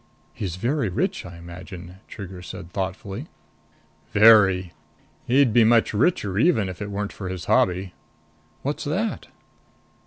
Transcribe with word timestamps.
"He's 0.33 0.55
very 0.55 0.89
rich, 0.89 1.27
I 1.27 1.37
imagine?" 1.37 1.97
Trigger 2.07 2.41
said 2.41 2.71
thoughtfully. 2.73 3.27
"Very. 4.13 4.73
He'd 5.27 5.53
be 5.53 5.63
much 5.63 5.93
richer 5.93 6.39
even 6.39 6.69
if 6.69 6.81
it 6.81 6.89
weren't 6.89 7.13
for 7.13 7.29
his 7.29 7.45
hobby." 7.45 7.93
"What's 8.63 8.83
that?" 8.85 9.27